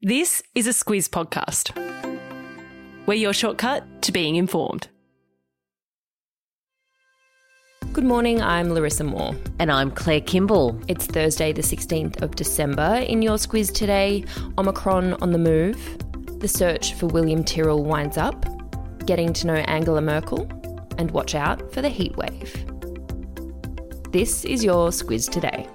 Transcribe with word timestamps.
This 0.00 0.44
is 0.54 0.68
a 0.68 0.70
Squiz 0.70 1.08
podcast. 1.08 1.74
We're 3.06 3.14
your 3.14 3.32
shortcut 3.32 4.00
to 4.02 4.12
being 4.12 4.36
informed. 4.36 4.86
Good 7.92 8.04
morning, 8.04 8.40
I'm 8.40 8.72
Larissa 8.72 9.02
Moore. 9.02 9.34
And 9.58 9.72
I'm 9.72 9.90
Claire 9.90 10.20
Kimball. 10.20 10.80
It's 10.86 11.06
Thursday, 11.06 11.52
the 11.52 11.62
16th 11.62 12.22
of 12.22 12.36
December. 12.36 13.04
In 13.08 13.22
your 13.22 13.38
Squiz 13.38 13.74
today, 13.74 14.24
Omicron 14.56 15.14
on 15.14 15.32
the 15.32 15.38
move, 15.38 15.98
the 16.38 16.46
search 16.46 16.94
for 16.94 17.08
William 17.08 17.42
Tyrrell 17.42 17.82
winds 17.82 18.16
up, 18.16 18.46
getting 19.04 19.32
to 19.32 19.48
know 19.48 19.54
Angela 19.54 20.00
Merkel, 20.00 20.48
and 20.96 21.10
watch 21.10 21.34
out 21.34 21.72
for 21.72 21.82
the 21.82 21.88
heat 21.88 22.16
wave. 22.16 22.54
This 24.12 24.44
is 24.44 24.62
your 24.62 24.90
Squiz 24.90 25.28
today. 25.28 25.68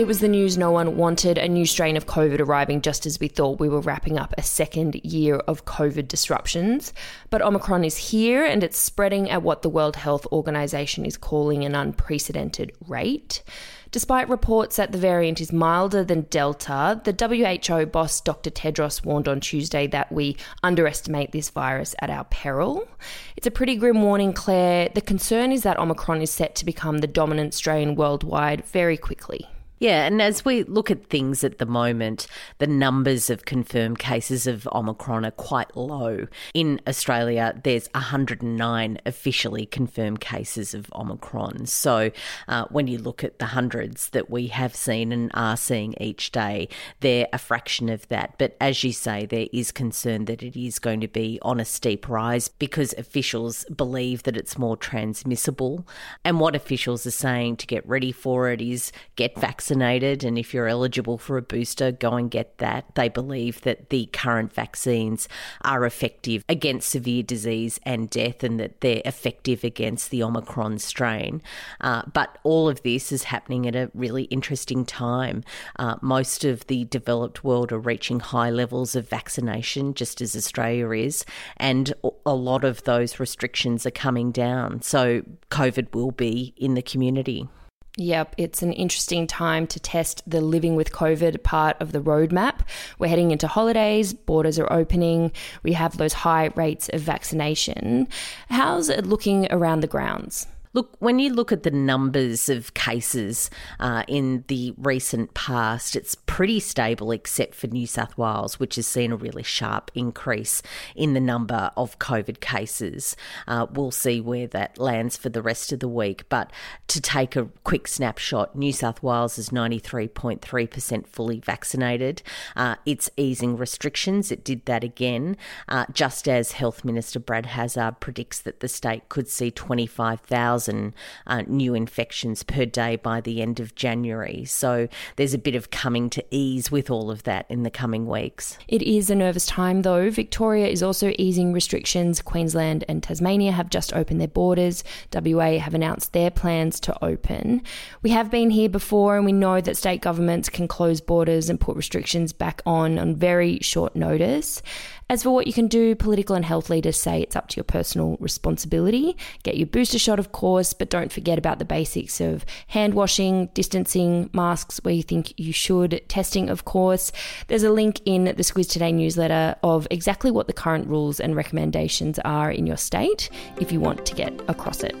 It 0.00 0.06
was 0.06 0.20
the 0.20 0.28
news 0.28 0.56
no 0.56 0.70
one 0.70 0.96
wanted 0.96 1.36
a 1.36 1.46
new 1.46 1.66
strain 1.66 1.94
of 1.94 2.06
COVID 2.06 2.40
arriving 2.40 2.80
just 2.80 3.04
as 3.04 3.20
we 3.20 3.28
thought 3.28 3.60
we 3.60 3.68
were 3.68 3.82
wrapping 3.82 4.18
up 4.18 4.32
a 4.38 4.42
second 4.42 4.94
year 5.04 5.36
of 5.36 5.66
COVID 5.66 6.08
disruptions. 6.08 6.94
But 7.28 7.42
Omicron 7.42 7.84
is 7.84 7.98
here 7.98 8.42
and 8.42 8.64
it's 8.64 8.78
spreading 8.78 9.28
at 9.28 9.42
what 9.42 9.60
the 9.60 9.68
World 9.68 9.96
Health 9.96 10.26
Organization 10.32 11.04
is 11.04 11.18
calling 11.18 11.66
an 11.66 11.74
unprecedented 11.74 12.72
rate. 12.88 13.42
Despite 13.90 14.30
reports 14.30 14.76
that 14.76 14.92
the 14.92 14.96
variant 14.96 15.38
is 15.38 15.52
milder 15.52 16.02
than 16.02 16.22
Delta, 16.30 16.98
the 17.04 17.12
WHO 17.12 17.84
boss 17.84 18.22
Dr. 18.22 18.48
Tedros 18.48 19.04
warned 19.04 19.28
on 19.28 19.38
Tuesday 19.38 19.86
that 19.88 20.10
we 20.10 20.38
underestimate 20.62 21.32
this 21.32 21.50
virus 21.50 21.94
at 22.00 22.08
our 22.08 22.24
peril. 22.24 22.88
It's 23.36 23.46
a 23.46 23.50
pretty 23.50 23.76
grim 23.76 24.00
warning, 24.00 24.32
Claire. 24.32 24.88
The 24.94 25.02
concern 25.02 25.52
is 25.52 25.62
that 25.64 25.78
Omicron 25.78 26.22
is 26.22 26.30
set 26.30 26.54
to 26.54 26.64
become 26.64 26.98
the 26.98 27.06
dominant 27.06 27.52
strain 27.52 27.96
worldwide 27.96 28.64
very 28.64 28.96
quickly. 28.96 29.46
Yeah, 29.80 30.04
and 30.04 30.20
as 30.20 30.44
we 30.44 30.64
look 30.64 30.90
at 30.90 31.06
things 31.06 31.42
at 31.42 31.56
the 31.56 31.64
moment, 31.64 32.26
the 32.58 32.66
numbers 32.66 33.30
of 33.30 33.46
confirmed 33.46 33.98
cases 33.98 34.46
of 34.46 34.68
Omicron 34.70 35.24
are 35.24 35.30
quite 35.30 35.74
low. 35.74 36.26
In 36.52 36.82
Australia, 36.86 37.58
there's 37.64 37.88
109 37.94 38.98
officially 39.06 39.64
confirmed 39.64 40.20
cases 40.20 40.74
of 40.74 40.92
Omicron. 40.92 41.64
So 41.64 42.10
uh, 42.46 42.66
when 42.68 42.88
you 42.88 42.98
look 42.98 43.24
at 43.24 43.38
the 43.38 43.46
hundreds 43.46 44.10
that 44.10 44.28
we 44.28 44.48
have 44.48 44.76
seen 44.76 45.12
and 45.12 45.30
are 45.32 45.56
seeing 45.56 45.94
each 45.98 46.30
day, 46.30 46.68
they're 47.00 47.28
a 47.32 47.38
fraction 47.38 47.88
of 47.88 48.06
that. 48.08 48.34
But 48.36 48.58
as 48.60 48.84
you 48.84 48.92
say, 48.92 49.24
there 49.24 49.48
is 49.50 49.72
concern 49.72 50.26
that 50.26 50.42
it 50.42 50.62
is 50.62 50.78
going 50.78 51.00
to 51.00 51.08
be 51.08 51.38
on 51.40 51.58
a 51.58 51.64
steep 51.64 52.06
rise 52.06 52.48
because 52.48 52.92
officials 52.98 53.64
believe 53.74 54.24
that 54.24 54.36
it's 54.36 54.58
more 54.58 54.76
transmissible. 54.76 55.88
And 56.22 56.38
what 56.38 56.54
officials 56.54 57.06
are 57.06 57.10
saying 57.10 57.56
to 57.56 57.66
get 57.66 57.88
ready 57.88 58.12
for 58.12 58.50
it 58.50 58.60
is 58.60 58.92
get 59.16 59.38
vaccinated 59.38 59.69
vaccinated, 59.70 60.24
and 60.24 60.36
if 60.36 60.52
you're 60.52 60.66
eligible 60.66 61.16
for 61.16 61.36
a 61.36 61.42
booster, 61.42 61.92
go 61.92 62.14
and 62.14 62.28
get 62.28 62.58
that. 62.58 62.84
They 62.96 63.08
believe 63.08 63.60
that 63.60 63.90
the 63.90 64.06
current 64.06 64.52
vaccines 64.52 65.28
are 65.62 65.84
effective 65.84 66.44
against 66.48 66.88
severe 66.88 67.22
disease 67.22 67.78
and 67.84 68.10
death, 68.10 68.42
and 68.42 68.58
that 68.58 68.80
they're 68.80 69.02
effective 69.04 69.62
against 69.62 70.10
the 70.10 70.24
Omicron 70.24 70.80
strain. 70.80 71.40
Uh, 71.80 72.02
but 72.12 72.38
all 72.42 72.68
of 72.68 72.82
this 72.82 73.12
is 73.12 73.24
happening 73.24 73.64
at 73.68 73.76
a 73.76 73.90
really 73.94 74.24
interesting 74.24 74.84
time. 74.84 75.44
Uh, 75.78 75.94
most 76.02 76.44
of 76.44 76.66
the 76.66 76.84
developed 76.86 77.44
world 77.44 77.70
are 77.70 77.78
reaching 77.78 78.18
high 78.18 78.50
levels 78.50 78.96
of 78.96 79.08
vaccination, 79.08 79.94
just 79.94 80.20
as 80.20 80.34
Australia 80.34 80.90
is, 80.90 81.24
and 81.58 81.94
a 82.26 82.34
lot 82.34 82.64
of 82.64 82.82
those 82.82 83.20
restrictions 83.20 83.86
are 83.86 83.92
coming 83.92 84.32
down. 84.32 84.82
So 84.82 85.22
COVID 85.50 85.94
will 85.94 86.10
be 86.10 86.54
in 86.56 86.74
the 86.74 86.82
community. 86.82 87.48
Yep, 87.96 88.36
it's 88.38 88.62
an 88.62 88.72
interesting 88.72 89.26
time 89.26 89.66
to 89.66 89.80
test 89.80 90.22
the 90.26 90.40
living 90.40 90.76
with 90.76 90.92
COVID 90.92 91.42
part 91.42 91.76
of 91.80 91.92
the 91.92 92.00
roadmap. 92.00 92.60
We're 92.98 93.08
heading 93.08 93.32
into 93.32 93.48
holidays, 93.48 94.14
borders 94.14 94.58
are 94.58 94.72
opening, 94.72 95.32
we 95.62 95.72
have 95.72 95.96
those 95.96 96.12
high 96.12 96.50
rates 96.54 96.88
of 96.90 97.00
vaccination. 97.00 98.06
How's 98.48 98.88
it 98.88 99.06
looking 99.06 99.52
around 99.52 99.80
the 99.80 99.88
grounds? 99.88 100.46
Look, 100.72 100.94
when 101.00 101.18
you 101.18 101.32
look 101.32 101.50
at 101.50 101.64
the 101.64 101.72
numbers 101.72 102.48
of 102.48 102.74
cases 102.74 103.50
uh, 103.80 104.04
in 104.06 104.44
the 104.46 104.72
recent 104.76 105.34
past, 105.34 105.96
it's 105.96 106.14
pretty 106.14 106.60
stable 106.60 107.10
except 107.10 107.56
for 107.56 107.66
New 107.66 107.88
South 107.88 108.16
Wales, 108.16 108.60
which 108.60 108.76
has 108.76 108.86
seen 108.86 109.10
a 109.10 109.16
really 109.16 109.42
sharp 109.42 109.90
increase 109.96 110.62
in 110.94 111.14
the 111.14 111.20
number 111.20 111.72
of 111.76 111.98
COVID 111.98 112.38
cases. 112.38 113.16
Uh, 113.48 113.66
we'll 113.72 113.90
see 113.90 114.20
where 114.20 114.46
that 114.46 114.78
lands 114.78 115.16
for 115.16 115.28
the 115.28 115.42
rest 115.42 115.72
of 115.72 115.80
the 115.80 115.88
week. 115.88 116.28
But 116.28 116.52
to 116.86 117.00
take 117.00 117.34
a 117.34 117.48
quick 117.64 117.88
snapshot, 117.88 118.54
New 118.54 118.72
South 118.72 119.02
Wales 119.02 119.38
is 119.38 119.50
93.3% 119.50 121.06
fully 121.08 121.40
vaccinated. 121.40 122.22
Uh, 122.54 122.76
it's 122.86 123.10
easing 123.16 123.56
restrictions. 123.56 124.30
It 124.30 124.44
did 124.44 124.66
that 124.66 124.84
again, 124.84 125.36
uh, 125.68 125.86
just 125.92 126.28
as 126.28 126.52
Health 126.52 126.84
Minister 126.84 127.18
Brad 127.18 127.46
Hazzard 127.46 127.98
predicts 127.98 128.38
that 128.42 128.60
the 128.60 128.68
state 128.68 129.08
could 129.08 129.26
see 129.26 129.50
25,000 129.50 130.59
1,000 130.66 130.94
uh, 131.26 131.42
new 131.46 131.74
infections 131.74 132.42
per 132.42 132.64
day 132.64 132.96
by 132.96 133.20
the 133.20 133.40
end 133.40 133.60
of 133.60 133.74
January. 133.74 134.44
So 134.44 134.88
there's 135.16 135.34
a 135.34 135.38
bit 135.38 135.54
of 135.54 135.70
coming 135.70 136.10
to 136.10 136.24
ease 136.30 136.70
with 136.70 136.90
all 136.90 137.10
of 137.10 137.22
that 137.24 137.46
in 137.48 137.62
the 137.62 137.70
coming 137.70 138.06
weeks. 138.06 138.58
It 138.68 138.82
is 138.82 139.10
a 139.10 139.14
nervous 139.14 139.46
time, 139.46 139.82
though. 139.82 140.10
Victoria 140.10 140.66
is 140.66 140.82
also 140.82 141.12
easing 141.18 141.52
restrictions. 141.52 142.20
Queensland 142.20 142.84
and 142.88 143.02
Tasmania 143.02 143.52
have 143.52 143.70
just 143.70 143.94
opened 143.94 144.20
their 144.20 144.28
borders. 144.28 144.84
WA 145.14 145.58
have 145.58 145.74
announced 145.74 146.12
their 146.12 146.30
plans 146.30 146.78
to 146.80 147.04
open. 147.04 147.62
We 148.02 148.10
have 148.10 148.30
been 148.30 148.50
here 148.50 148.68
before, 148.68 149.16
and 149.16 149.24
we 149.24 149.32
know 149.32 149.60
that 149.60 149.76
state 149.76 150.02
governments 150.02 150.48
can 150.48 150.68
close 150.68 151.00
borders 151.00 151.48
and 151.48 151.60
put 151.60 151.76
restrictions 151.76 152.32
back 152.32 152.62
on 152.66 152.98
on 152.98 153.16
very 153.16 153.58
short 153.60 153.96
notice. 153.96 154.62
As 155.10 155.24
for 155.24 155.30
what 155.30 155.48
you 155.48 155.52
can 155.52 155.66
do, 155.66 155.96
political 155.96 156.36
and 156.36 156.44
health 156.44 156.70
leaders 156.70 156.96
say 156.96 157.20
it's 157.20 157.34
up 157.34 157.48
to 157.48 157.56
your 157.56 157.64
personal 157.64 158.16
responsibility. 158.20 159.16
Get 159.42 159.56
your 159.56 159.66
booster 159.66 159.98
shot, 159.98 160.20
of 160.20 160.30
course, 160.30 160.72
but 160.72 160.88
don't 160.88 161.10
forget 161.10 161.36
about 161.36 161.58
the 161.58 161.64
basics 161.64 162.20
of 162.20 162.46
hand 162.68 162.94
washing, 162.94 163.46
distancing, 163.46 164.30
masks 164.32 164.78
where 164.84 164.94
you 164.94 165.02
think 165.02 165.34
you 165.36 165.52
should, 165.52 166.00
testing, 166.06 166.48
of 166.48 166.64
course. 166.64 167.10
There's 167.48 167.64
a 167.64 167.70
link 167.70 168.00
in 168.04 168.26
the 168.26 168.34
Squiz 168.34 168.70
Today 168.70 168.92
newsletter 168.92 169.56
of 169.64 169.88
exactly 169.90 170.30
what 170.30 170.46
the 170.46 170.52
current 170.52 170.86
rules 170.86 171.18
and 171.18 171.34
recommendations 171.34 172.20
are 172.20 172.52
in 172.52 172.64
your 172.64 172.76
state 172.76 173.30
if 173.60 173.72
you 173.72 173.80
want 173.80 174.06
to 174.06 174.14
get 174.14 174.32
across 174.46 174.84
it. 174.84 174.94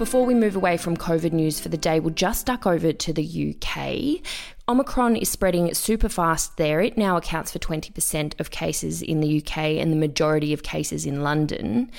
Before 0.00 0.24
we 0.24 0.34
move 0.34 0.56
away 0.56 0.78
from 0.78 0.96
COVID 0.96 1.32
news 1.32 1.60
for 1.60 1.68
the 1.68 1.76
day, 1.76 2.00
we'll 2.00 2.14
just 2.14 2.46
duck 2.46 2.66
over 2.66 2.90
to 2.90 3.12
the 3.12 3.54
UK. 3.54 4.26
Omicron 4.70 5.16
is 5.16 5.28
spreading 5.28 5.74
super 5.74 6.08
fast 6.08 6.56
there. 6.56 6.80
It 6.80 6.96
now 6.96 7.16
accounts 7.16 7.50
for 7.50 7.58
20% 7.58 8.38
of 8.38 8.52
cases 8.52 9.02
in 9.02 9.18
the 9.18 9.38
UK 9.38 9.58
and 9.58 9.92
the 9.92 9.96
majority 9.96 10.52
of 10.52 10.62
cases 10.62 11.06
in 11.06 11.24
London. 11.24 11.90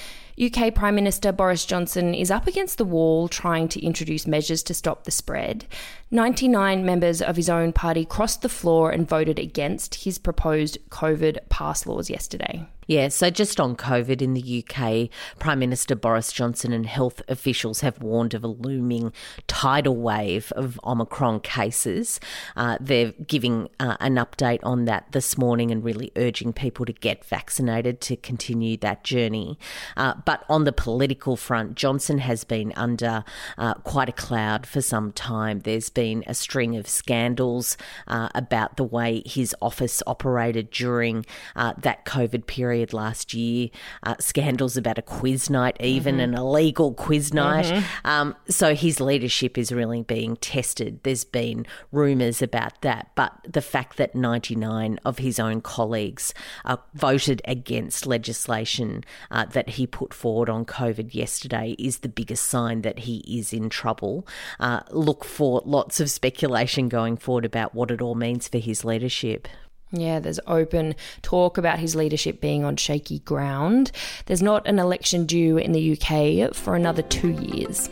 UK 0.42 0.74
Prime 0.74 0.96
Minister 0.96 1.34
Boris 1.34 1.66
Johnson 1.66 2.16
is 2.16 2.32
up 2.32 2.48
against 2.48 2.78
the 2.78 2.86
wall 2.86 3.28
trying 3.28 3.68
to 3.68 3.86
introduce 3.86 4.26
measures 4.26 4.64
to 4.64 4.74
stop 4.74 5.04
the 5.04 5.12
spread. 5.12 5.66
99 6.12 6.86
members 6.86 7.22
of 7.22 7.36
his 7.36 7.50
own 7.50 7.74
party 7.74 8.06
crossed 8.06 8.42
the 8.42 8.48
floor 8.48 8.90
and 8.90 9.08
voted 9.08 9.38
against 9.38 9.96
his 9.96 10.18
proposed 10.18 10.78
COVID 10.90 11.40
pass 11.50 11.86
laws 11.86 12.10
yesterday. 12.10 12.66
Yeah, 12.88 13.08
so 13.08 13.30
just 13.30 13.62
on 13.62 13.78
COVID 13.78 14.22
in 14.22 14.34
the 14.34 14.66
UK, 14.66 15.10
Prime 15.40 15.60
Minister 15.60 15.96
Boris 15.96 16.34
Johnson 16.34 16.74
and 16.74 16.86
health 16.86 17.22
officials 17.30 17.80
have 17.80 18.02
warned 18.02 18.34
of 18.34 18.44
a 18.44 18.48
looming 18.48 19.14
tidal 19.48 19.96
wave 19.96 20.52
of 20.58 20.78
Omicron 20.84 21.40
cases. 21.40 22.20
Uh, 22.62 22.78
they're 22.80 23.12
giving 23.26 23.68
uh, 23.80 23.98
an 24.00 24.18
update 24.18 24.60
on 24.62 24.86
that 24.86 25.12
this 25.14 25.36
morning 25.36 25.72
and 25.72 25.84
really 25.84 26.12
urging 26.16 26.54
people 26.54 26.86
to 26.86 26.94
get 26.94 27.26
vaccinated 27.26 28.00
to 28.00 28.16
continue 28.16 28.78
that 28.78 29.04
journey. 29.04 29.58
Uh, 29.98 30.14
but 30.26 30.44
on 30.48 30.64
the 30.64 30.72
political 30.72 31.36
front, 31.36 31.74
Johnson 31.74 32.20
has 32.20 32.44
been 32.44 32.72
under 32.76 33.24
uh, 33.58 33.74
quite 33.74 34.10
a 34.10 34.12
cloud 34.12 34.68
for 34.68 34.80
some 34.80 35.12
time. 35.12 35.62
There's 35.62 35.90
been 35.90 36.24
a 36.28 36.36
string 36.36 36.76
of 36.76 36.88
scandals 36.88 37.78
uh, 38.08 38.30
about 38.36 38.78
the 38.78 38.84
way 38.84 39.24
his 39.26 39.56
office 39.60 40.04
operated 40.06 40.70
during 40.70 41.26
uh, 41.56 41.74
that 41.80 42.06
COVID 42.06 42.46
period 42.46 42.94
last 42.94 43.34
year. 43.34 43.70
Uh, 44.04 44.14
scandals 44.20 44.78
about 44.78 45.00
a 45.00 45.02
quiz 45.02 45.50
night, 45.50 45.78
even 45.80 46.18
mm-hmm. 46.18 46.36
an 46.36 46.36
illegal 46.36 46.94
quiz 46.94 47.34
night. 47.34 47.66
Mm-hmm. 47.66 48.08
Um, 48.08 48.36
so 48.48 48.76
his 48.76 49.00
leadership 49.00 49.58
is 49.58 49.72
really 49.72 50.04
being 50.04 50.36
tested. 50.36 51.00
There's 51.02 51.24
been 51.24 51.66
rumours 51.92 52.41
about 52.42 52.82
that, 52.82 53.12
but 53.16 53.34
the 53.48 53.62
fact 53.62 53.98
that 53.98 54.16
99 54.16 55.00
of 55.06 55.18
his 55.18 55.40
own 55.40 55.62
colleagues 55.62 56.34
uh, 56.66 56.78
voted 56.94 57.42
against 57.46 58.06
legislation 58.06 59.04
uh, 59.30 59.46
that 59.46 59.70
he 59.70 59.88
put 59.88 60.14
forward 60.14 60.50
on 60.50 60.66
COVID 60.66 61.14
yesterday 61.14 61.76
is 61.78 62.00
the 62.00 62.10
biggest 62.10 62.46
sign 62.48 62.82
that 62.82 63.00
he 63.00 63.18
is 63.28 63.54
in 63.54 63.70
trouble. 63.70 64.28
Uh, 64.60 64.82
look 64.92 65.24
for 65.24 65.62
lots 65.66 66.00
of 66.00 66.10
speculation 66.10 66.90
going 66.90 67.18
forward 67.18 67.46
about 67.46 67.74
what 67.76 67.92
it 67.92 68.02
all 68.02 68.16
means 68.16 68.48
for 68.48 68.58
his 68.58 68.84
leadership. 68.84 69.48
Yeah, 69.92 70.20
there's 70.20 70.40
open 70.48 70.96
talk 71.22 71.58
about 71.58 71.80
his 71.80 71.96
leadership 71.96 72.40
being 72.40 72.64
on 72.64 72.78
shaky 72.78 73.20
ground. 73.20 73.92
There's 74.26 74.42
not 74.42 74.66
an 74.66 74.80
election 74.80 75.26
due 75.26 75.58
in 75.58 75.74
the 75.74 75.98
UK 75.98 76.56
for 76.56 76.76
another 76.76 77.02
two 77.02 77.32
years. 77.32 77.90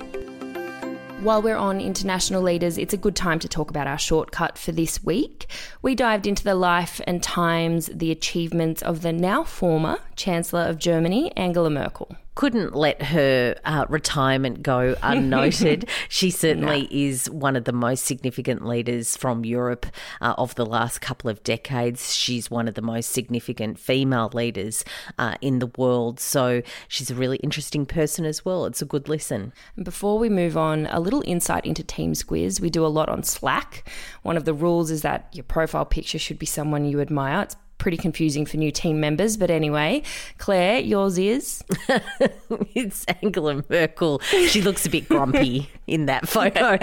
While 1.21 1.41
we're 1.41 1.57
on 1.57 1.81
international 1.81 2.41
leaders, 2.41 2.77
it's 2.77 2.93
a 2.93 2.97
good 2.97 3.15
time 3.15 3.39
to 3.39 3.49
talk 3.49 3.69
about 3.69 3.87
our 3.87 3.97
shortcut 3.97 4.57
for 4.57 4.71
this 4.71 5.03
week. 5.03 5.47
We 5.81 5.93
dived 5.93 6.25
into 6.25 6.45
the 6.45 6.55
life 6.55 7.01
and 7.05 7.21
times, 7.21 7.87
the 7.93 8.09
achievements 8.09 8.81
of 8.81 9.01
the 9.01 9.11
now 9.11 9.43
former 9.43 9.99
Chancellor 10.19 10.63
of 10.63 10.77
Germany, 10.77 11.31
Angela 11.37 11.69
Merkel 11.69 12.15
couldn't 12.39 12.73
let 12.73 13.01
her 13.01 13.53
uh, 13.65 13.85
retirement 13.89 14.63
go 14.63 14.95
unnoted. 15.03 15.89
she 16.07 16.31
certainly 16.31 16.83
no. 16.83 16.87
is 16.89 17.29
one 17.29 17.57
of 17.57 17.65
the 17.65 17.73
most 17.73 18.05
significant 18.05 18.65
leaders 18.65 19.17
from 19.17 19.43
Europe 19.43 19.85
uh, 20.21 20.35
of 20.37 20.55
the 20.55 20.65
last 20.65 21.01
couple 21.01 21.29
of 21.29 21.43
decades. 21.43 22.15
She's 22.15 22.49
one 22.49 22.69
of 22.69 22.75
the 22.75 22.81
most 22.81 23.11
significant 23.11 23.77
female 23.77 24.29
leaders 24.33 24.85
uh, 25.17 25.35
in 25.41 25.59
the 25.59 25.69
world. 25.77 26.21
So 26.21 26.61
she's 26.87 27.11
a 27.11 27.15
really 27.15 27.37
interesting 27.37 27.85
person 27.85 28.23
as 28.23 28.45
well. 28.45 28.65
It's 28.65 28.81
a 28.81 28.85
good 28.85 29.09
listen. 29.09 29.51
Before 29.83 30.17
we 30.17 30.29
move 30.29 30.55
on, 30.55 30.87
a 30.91 31.01
little 31.01 31.23
insight 31.25 31.65
into 31.65 31.83
Team 31.83 32.13
Squiz. 32.13 32.61
We 32.61 32.69
do 32.69 32.85
a 32.85 32.87
lot 32.87 33.09
on 33.09 33.21
Slack. 33.21 33.85
One 34.23 34.37
of 34.37 34.45
the 34.45 34.53
rules 34.53 34.91
is 34.91 35.01
that 35.01 35.27
your 35.33 35.43
profile 35.43 35.83
picture 35.83 36.19
should 36.19 36.39
be 36.39 36.45
someone 36.45 36.85
you 36.85 37.01
admire. 37.01 37.41
It's 37.41 37.57
pretty 37.79 37.97
confusing 37.97 38.45
for 38.45 38.57
new 38.57 38.71
team 38.71 38.99
members. 38.99 39.37
But 39.37 39.49
anyway, 39.49 40.03
Claire, 40.37 40.79
yours 40.79 41.17
is? 41.17 41.63
it's 42.75 43.05
Angela 43.23 43.63
Merkel. 43.69 44.19
She 44.19 44.61
looks 44.61 44.85
a 44.85 44.89
bit 44.89 45.09
grumpy 45.09 45.69
in 45.87 46.05
that 46.05 46.29
photo. 46.29 46.77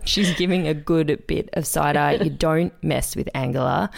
She's 0.04 0.34
giving 0.34 0.66
a 0.66 0.74
good 0.74 1.24
bit 1.28 1.50
of 1.52 1.66
side 1.66 1.96
eye. 1.96 2.14
You 2.14 2.30
don't 2.30 2.72
mess 2.82 3.14
with 3.14 3.28
Angela. 3.34 3.90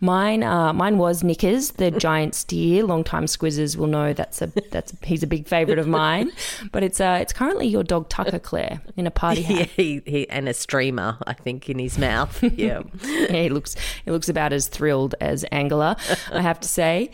Mine, 0.00 0.42
uh, 0.42 0.72
mine 0.72 0.98
was 0.98 1.22
Knickers, 1.22 1.72
the 1.72 1.90
giant 1.90 2.34
steer. 2.34 2.82
Long-time 2.84 3.26
squizzers 3.26 3.76
will 3.76 3.86
know 3.86 4.12
that's 4.12 4.42
a 4.42 4.50
that's 4.70 4.92
a, 4.92 4.96
he's 5.06 5.22
a 5.22 5.26
big 5.26 5.46
favourite 5.46 5.78
of 5.78 5.86
mine. 5.86 6.32
But 6.72 6.82
it's 6.82 7.00
uh, 7.00 7.18
it's 7.20 7.32
currently 7.32 7.68
your 7.68 7.84
dog 7.84 8.08
Tucker, 8.08 8.38
Claire, 8.38 8.80
in 8.96 9.06
a 9.06 9.10
party 9.10 9.42
hat. 9.42 9.58
Yeah, 9.58 9.64
he, 9.76 10.02
he, 10.06 10.28
and 10.30 10.48
a 10.48 10.54
streamer, 10.54 11.18
I 11.26 11.34
think, 11.34 11.68
in 11.68 11.78
his 11.78 11.98
mouth. 11.98 12.42
Yeah, 12.42 12.82
yeah, 13.04 13.42
he 13.42 13.48
looks 13.50 13.76
he 14.04 14.10
looks 14.10 14.28
about 14.28 14.52
as 14.52 14.68
thrilled 14.68 15.14
as 15.20 15.44
Angela. 15.44 15.81
I 15.82 16.40
have 16.40 16.60
to 16.60 16.68
say. 16.68 17.10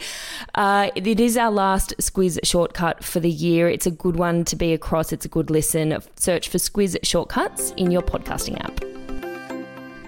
Uh, 0.54 0.90
it 0.94 1.20
is 1.20 1.36
our 1.36 1.50
last 1.50 1.94
Squiz 1.98 2.38
shortcut 2.44 3.02
for 3.02 3.20
the 3.20 3.30
year. 3.30 3.68
It's 3.68 3.86
a 3.86 3.90
good 3.90 4.16
one 4.16 4.44
to 4.44 4.56
be 4.56 4.72
across, 4.72 5.12
it's 5.12 5.24
a 5.24 5.28
good 5.28 5.50
listen. 5.50 5.96
Search 6.16 6.48
for 6.48 6.58
Squiz 6.58 6.96
shortcuts 7.02 7.72
in 7.76 7.90
your 7.90 8.02
podcasting 8.02 8.62
app. 8.64 8.97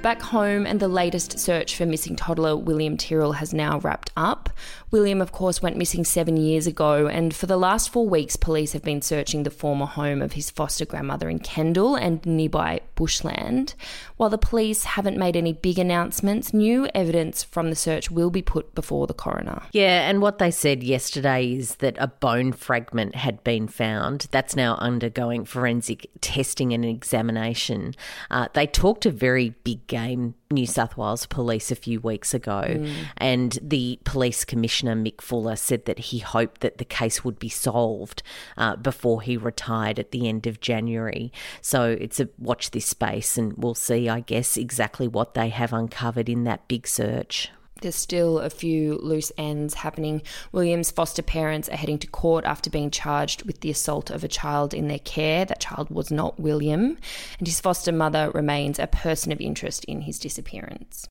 Back 0.03 0.23
home, 0.23 0.65
and 0.65 0.81
the 0.81 0.89
latest 0.89 1.39
search 1.39 1.77
for 1.77 1.85
missing 1.85 2.17
toddler 2.17 2.57
William 2.57 2.97
Tyrrell 2.97 3.33
has 3.33 3.53
now 3.53 3.81
wrapped 3.81 4.11
up. 4.17 4.49
William, 4.91 5.21
of 5.21 5.31
course, 5.31 5.61
went 5.61 5.77
missing 5.77 6.05
seven 6.05 6.39
years 6.39 6.67
ago, 6.67 7.07
and 7.07 7.35
for 7.37 7.47
the 7.47 7.59
last 7.59 7.91
four 7.91 8.09
weeks, 8.09 8.35
police 8.35 8.73
have 8.73 8.83
been 8.83 9.03
searching 9.03 9.43
the 9.43 9.51
former 9.51 9.85
home 9.85 10.23
of 10.23 10.33
his 10.33 10.51
foster 10.51 10.87
grandmother 10.87 11.29
in 11.29 11.39
Kendall 11.39 11.97
and 11.97 12.25
nearby 12.25 12.81
bushland. 12.95 13.75
While 14.17 14.31
the 14.31 14.39
police 14.39 14.85
haven't 14.85 15.19
made 15.19 15.37
any 15.37 15.53
big 15.53 15.79
announcements, 15.79 16.55
new 16.55 16.89
evidence 16.95 17.45
from 17.45 17.69
the 17.69 17.77
search 17.77 18.11
will 18.11 18.31
be 18.31 18.43
put 18.43 18.75
before 18.75 19.07
the 19.07 19.15
coroner. 19.15 19.65
Yeah, 19.73 20.09
and 20.09 20.23
what 20.23 20.39
they 20.39 20.51
said 20.51 20.83
yesterday 20.83 21.53
is 21.53 21.77
that 21.77 21.97
a 21.99 22.09
bone 22.09 22.53
fragment 22.53 23.17
had 23.17 23.45
been 23.45 23.69
found. 23.69 24.29
That's 24.31 24.57
now 24.57 24.77
undergoing 24.77 25.45
forensic 25.45 26.09
testing 26.23 26.73
and 26.73 26.87
examination. 26.87 27.95
Uh, 28.31 28.49
they 28.55 28.67
talked 28.67 29.05
a 29.05 29.11
very 29.11 29.51
big 29.63 29.87
game 29.91 30.35
New 30.51 30.67
South 30.67 30.97
Wales 30.97 31.27
Police 31.27 31.71
a 31.71 31.75
few 31.75 32.01
weeks 32.01 32.33
ago, 32.33 32.63
mm. 32.67 32.95
and 33.19 33.59
the 33.61 33.99
police 34.05 34.45
commissioner 34.45 34.95
Mick 34.95 35.21
Fuller 35.21 35.57
said 35.57 35.85
that 35.85 35.99
he 35.99 36.21
hoped 36.21 36.63
that 36.63 36.79
the 36.79 36.85
case 36.85 37.25
would 37.25 37.39
be 37.39 37.49
solved 37.49 38.23
uh, 38.57 38.77
before 38.77 39.21
he 39.21 39.37
retired 39.37 39.99
at 39.99 40.13
the 40.13 40.29
end 40.29 40.47
of 40.47 40.61
January. 40.61 41.33
So 41.61 41.83
it's 41.85 42.21
a 42.21 42.29
watch 42.39 42.71
this 42.71 42.87
space, 42.87 43.37
and 43.37 43.53
we'll 43.57 43.75
see, 43.75 44.09
I 44.09 44.21
guess, 44.21 44.57
exactly 44.57 45.09
what 45.09 45.35
they 45.35 45.49
have 45.49 45.73
uncovered 45.73 46.29
in 46.29 46.45
that 46.45 46.69
big 46.69 46.87
search. 46.87 47.51
There's 47.81 47.97
still 47.97 48.41
a 48.41 48.51
few 48.51 48.99
loose 48.99 49.33
ends 49.39 49.75
happening. 49.75 50.23
William's 50.53 50.91
foster 50.91 51.23
parents 51.23 51.69
are 51.69 51.77
heading 51.77 51.99
to 52.01 52.07
court 52.07 52.45
after 52.45 52.69
being 52.69 52.91
charged 52.91 53.47
with 53.47 53.61
the 53.61 53.71
assault 53.71 54.11
of 54.11 54.23
a 54.23 54.29
child 54.29 54.75
in 54.75 54.89
their 54.89 54.99
care. 54.99 55.45
That 55.47 55.61
child 55.61 55.89
was 55.91 56.11
not 56.11 56.39
William, 56.39 56.99
and 57.41 57.49
his 57.49 57.61
foster 57.61 57.91
mother 57.91 58.31
remains 58.33 58.79
a 58.79 58.87
person 58.87 59.33
of 59.33 59.41
interest 59.41 59.85
in 59.87 60.03
his 60.03 60.19
disappearance. 60.19 61.09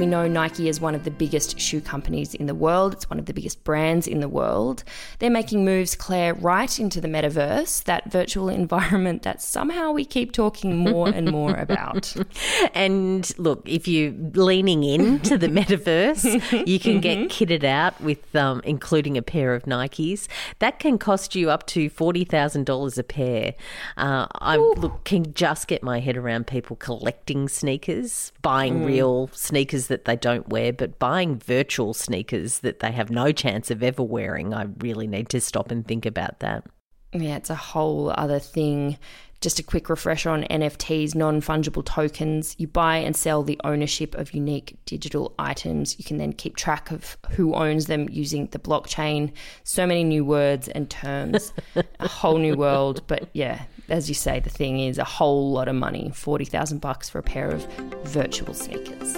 We 0.00 0.06
know 0.06 0.26
Nike 0.26 0.70
is 0.70 0.80
one 0.80 0.94
of 0.94 1.04
the 1.04 1.10
biggest 1.10 1.60
shoe 1.60 1.82
companies 1.82 2.32
in 2.32 2.46
the 2.46 2.54
world. 2.54 2.94
It's 2.94 3.10
one 3.10 3.18
of 3.18 3.26
the 3.26 3.34
biggest 3.34 3.62
brands 3.64 4.06
in 4.06 4.20
the 4.20 4.30
world. 4.30 4.82
They're 5.18 5.28
making 5.28 5.62
moves, 5.62 5.94
Claire, 5.94 6.32
right 6.32 6.80
into 6.80 7.02
the 7.02 7.06
metaverse, 7.06 7.84
that 7.84 8.10
virtual 8.10 8.48
environment 8.62 9.24
that 9.24 9.42
somehow 9.42 9.92
we 9.92 10.06
keep 10.06 10.32
talking 10.32 10.78
more 10.78 11.10
and 11.10 11.30
more 11.30 11.54
about. 11.54 12.16
and 12.74 13.30
look, 13.38 13.68
if 13.68 13.86
you're 13.86 14.12
leaning 14.32 14.84
into 14.84 15.36
the 15.36 15.48
metaverse, 15.48 16.66
you 16.66 16.80
can 16.80 17.02
get 17.02 17.28
kitted 17.28 17.62
out 17.62 18.00
with, 18.00 18.34
um, 18.34 18.62
including 18.64 19.18
a 19.18 19.22
pair 19.22 19.54
of 19.54 19.64
Nikes. 19.64 20.28
That 20.60 20.78
can 20.78 20.96
cost 20.96 21.34
you 21.34 21.50
up 21.50 21.66
to 21.66 21.90
$40,000 21.90 22.96
a 22.96 23.02
pair. 23.02 23.54
Uh, 23.98 24.28
I 24.36 24.56
look, 24.56 25.04
can 25.04 25.34
just 25.34 25.68
get 25.68 25.82
my 25.82 26.00
head 26.00 26.16
around 26.16 26.46
people 26.46 26.76
collecting 26.76 27.50
sneakers, 27.50 28.32
buying 28.40 28.80
mm. 28.80 28.86
real 28.86 29.28
sneakers 29.34 29.89
that 29.90 30.06
they 30.06 30.16
don't 30.16 30.48
wear, 30.48 30.72
but 30.72 30.98
buying 30.98 31.38
virtual 31.38 31.92
sneakers 31.92 32.60
that 32.60 32.80
they 32.80 32.90
have 32.90 33.10
no 33.10 33.30
chance 33.30 33.70
of 33.70 33.82
ever 33.82 34.02
wearing, 34.02 34.54
I 34.54 34.66
really 34.78 35.06
need 35.06 35.28
to 35.28 35.40
stop 35.40 35.70
and 35.70 35.86
think 35.86 36.06
about 36.06 36.40
that. 36.40 36.64
Yeah, 37.12 37.36
it's 37.36 37.50
a 37.50 37.54
whole 37.54 38.10
other 38.16 38.38
thing. 38.38 38.96
Just 39.40 39.58
a 39.58 39.62
quick 39.62 39.88
refresher 39.88 40.28
on 40.28 40.44
NFTs, 40.44 41.14
non 41.14 41.40
fungible 41.40 41.84
tokens. 41.84 42.54
You 42.58 42.66
buy 42.66 42.98
and 42.98 43.16
sell 43.16 43.42
the 43.42 43.58
ownership 43.64 44.14
of 44.14 44.34
unique 44.34 44.76
digital 44.84 45.34
items. 45.38 45.98
You 45.98 46.04
can 46.04 46.18
then 46.18 46.34
keep 46.34 46.56
track 46.56 46.90
of 46.90 47.16
who 47.30 47.54
owns 47.54 47.86
them 47.86 48.06
using 48.10 48.46
the 48.48 48.58
blockchain. 48.58 49.32
So 49.64 49.86
many 49.86 50.04
new 50.04 50.26
words 50.26 50.68
and 50.68 50.90
terms, 50.90 51.54
a 51.98 52.06
whole 52.06 52.36
new 52.36 52.54
world. 52.54 53.02
But 53.06 53.30
yeah, 53.32 53.62
as 53.88 54.10
you 54.10 54.14
say, 54.14 54.40
the 54.40 54.50
thing 54.50 54.78
is 54.80 54.98
a 54.98 55.04
whole 55.04 55.50
lot 55.52 55.68
of 55.68 55.74
money 55.74 56.12
40,000 56.14 56.80
bucks 56.80 57.08
for 57.08 57.18
a 57.18 57.22
pair 57.22 57.48
of 57.48 57.66
virtual 58.04 58.52
sneakers. 58.52 59.16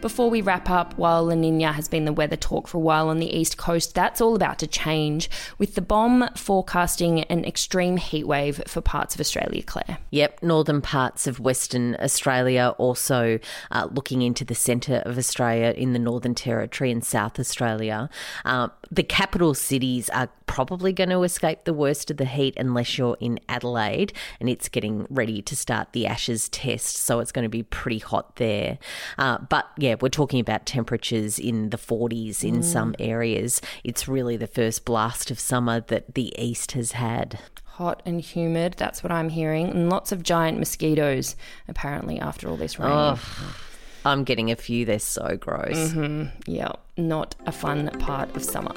Before 0.00 0.30
we 0.30 0.42
wrap 0.42 0.70
up, 0.70 0.96
while 0.96 1.24
La 1.24 1.34
Nina 1.34 1.72
has 1.72 1.88
been 1.88 2.04
the 2.04 2.12
weather 2.12 2.36
talk 2.36 2.68
for 2.68 2.78
a 2.78 2.80
while 2.80 3.08
on 3.08 3.18
the 3.18 3.36
east 3.36 3.56
coast, 3.56 3.96
that's 3.96 4.20
all 4.20 4.36
about 4.36 4.60
to 4.60 4.68
change 4.68 5.28
with 5.58 5.74
the 5.74 5.80
BoM 5.80 6.28
forecasting 6.36 7.24
an 7.24 7.44
extreme 7.44 7.96
heat 7.96 8.24
wave 8.24 8.62
for 8.68 8.80
parts 8.80 9.16
of 9.16 9.20
Australia, 9.20 9.60
Claire. 9.64 9.98
Yep, 10.10 10.44
northern 10.44 10.80
parts 10.80 11.26
of 11.26 11.40
Western 11.40 11.96
Australia, 11.96 12.76
also 12.78 13.40
uh, 13.72 13.88
looking 13.90 14.22
into 14.22 14.44
the 14.44 14.54
centre 14.54 15.02
of 15.04 15.18
Australia 15.18 15.74
in 15.76 15.94
the 15.94 15.98
Northern 15.98 16.34
Territory 16.34 16.92
and 16.92 17.04
South 17.04 17.40
Australia. 17.40 18.08
Uh, 18.44 18.68
the 18.92 19.02
capital 19.02 19.52
cities 19.52 20.08
are 20.10 20.28
probably 20.48 20.92
going 20.92 21.10
to 21.10 21.22
escape 21.22 21.62
the 21.62 21.72
worst 21.72 22.10
of 22.10 22.16
the 22.16 22.24
heat 22.24 22.54
unless 22.56 22.98
you're 22.98 23.16
in 23.20 23.38
Adelaide 23.48 24.12
and 24.40 24.48
it's 24.48 24.68
getting 24.68 25.06
ready 25.08 25.40
to 25.42 25.54
start 25.54 25.92
the 25.92 26.06
Ashes 26.06 26.48
test, 26.48 26.96
so 26.96 27.20
it's 27.20 27.30
going 27.30 27.44
to 27.44 27.48
be 27.48 27.62
pretty 27.62 27.98
hot 27.98 28.36
there. 28.36 28.78
Uh, 29.18 29.38
but 29.38 29.66
yeah, 29.76 29.94
we're 30.00 30.08
talking 30.08 30.40
about 30.40 30.66
temperatures 30.66 31.38
in 31.38 31.70
the 31.70 31.76
40s 31.76 32.42
in 32.42 32.56
mm. 32.56 32.64
some 32.64 32.96
areas. 32.98 33.60
It's 33.84 34.08
really 34.08 34.36
the 34.36 34.48
first 34.48 34.84
blast 34.84 35.30
of 35.30 35.38
summer 35.38 35.80
that 35.82 36.14
the 36.14 36.34
east 36.40 36.72
has 36.72 36.92
had. 36.92 37.38
Hot 37.64 38.02
and 38.04 38.20
humid, 38.20 38.74
that's 38.76 39.04
what 39.04 39.12
I'm 39.12 39.28
hearing. 39.28 39.68
And 39.68 39.88
lots 39.88 40.10
of 40.10 40.24
giant 40.24 40.58
mosquitoes, 40.58 41.36
apparently, 41.68 42.18
after 42.18 42.48
all 42.48 42.56
this 42.56 42.78
rain. 42.78 42.90
Oh, 42.90 43.20
I'm 44.04 44.24
getting 44.24 44.50
a 44.50 44.56
few. 44.56 44.84
They're 44.84 44.98
so 44.98 45.36
gross. 45.36 45.76
Mm-hmm. 45.76 46.50
Yeah, 46.50 46.72
not 46.96 47.36
a 47.46 47.52
fun 47.52 47.90
part 48.00 48.34
of 48.34 48.42
summer. 48.42 48.72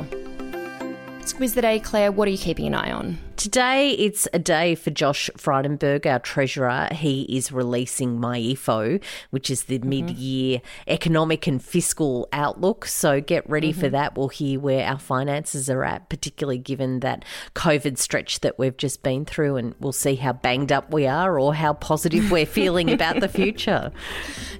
Squiz 1.25 1.53
the 1.53 1.61
day, 1.61 1.79
Claire, 1.79 2.11
what 2.11 2.27
are 2.27 2.31
you 2.31 2.37
keeping 2.37 2.67
an 2.67 2.73
eye 2.73 2.91
on? 2.91 3.17
Today, 3.41 3.93
it's 3.93 4.27
a 4.33 4.37
day 4.37 4.75
for 4.75 4.91
Josh 4.91 5.27
Frydenberg, 5.35 6.05
our 6.05 6.19
treasurer. 6.19 6.87
He 6.91 7.23
is 7.23 7.51
releasing 7.51 8.19
MYEFO, 8.19 9.01
which 9.31 9.49
is 9.49 9.63
the 9.63 9.79
mm-hmm. 9.79 9.89
mid 9.89 10.09
year 10.11 10.61
economic 10.87 11.47
and 11.47 11.59
fiscal 11.59 12.29
outlook. 12.31 12.85
So 12.85 13.19
get 13.19 13.49
ready 13.49 13.71
mm-hmm. 13.71 13.81
for 13.81 13.89
that. 13.89 14.15
We'll 14.15 14.27
hear 14.27 14.59
where 14.59 14.85
our 14.85 14.99
finances 14.99 15.71
are 15.71 15.83
at, 15.83 16.07
particularly 16.07 16.59
given 16.59 16.99
that 16.99 17.25
COVID 17.55 17.97
stretch 17.97 18.41
that 18.41 18.59
we've 18.59 18.77
just 18.77 19.01
been 19.01 19.25
through, 19.25 19.55
and 19.55 19.73
we'll 19.79 19.91
see 19.91 20.17
how 20.17 20.33
banged 20.33 20.71
up 20.71 20.93
we 20.93 21.07
are 21.07 21.39
or 21.39 21.55
how 21.55 21.73
positive 21.73 22.29
we're 22.29 22.45
feeling 22.61 22.91
about 22.91 23.21
the 23.21 23.27
future. 23.27 23.91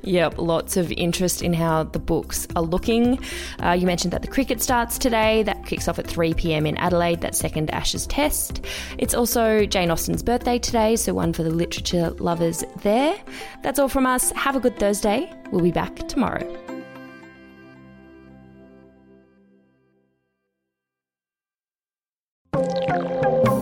Yep, 0.02 0.40
lots 0.40 0.76
of 0.76 0.92
interest 0.94 1.44
in 1.44 1.54
how 1.54 1.84
the 1.84 2.00
books 2.00 2.48
are 2.56 2.64
looking. 2.64 3.20
Uh, 3.62 3.74
you 3.74 3.86
mentioned 3.86 4.12
that 4.12 4.24
the 4.24 4.28
cricket 4.28 4.60
starts 4.60 4.98
today. 4.98 5.44
That 5.44 5.68
kicks 5.68 5.88
off 5.88 6.00
at 6.00 6.08
3 6.08 6.34
pm 6.34 6.66
in 6.66 6.78
Adelaide, 6.78 7.22
that 7.22 7.36
second 7.36 7.70
Ashes 7.70 8.08
test. 8.08 8.66
It's 8.98 9.14
also 9.14 9.66
Jane 9.66 9.92
Austen's 9.92 10.24
birthday 10.24 10.60
today, 10.60 10.96
so 10.96 11.14
one 11.14 11.34
for 11.34 11.44
the 11.44 11.50
literature 11.50 12.12
lovers 12.12 12.64
there. 12.82 13.16
That's 13.64 13.80
all 13.80 13.90
from 13.90 14.06
us. 14.06 14.32
Have 14.32 14.56
a 14.56 14.60
good 14.60 14.78
Thursday. 14.78 15.32
We'll 15.52 15.64
be 15.64 15.72
back 15.72 16.08
tomorrow. 16.08 16.48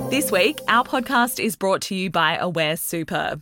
This 0.10 0.32
week, 0.32 0.60
our 0.68 0.84
podcast 0.84 1.44
is 1.44 1.56
brought 1.56 1.82
to 1.84 1.96
you 1.96 2.10
by 2.10 2.36
Aware 2.36 2.76
Super. 2.78 3.42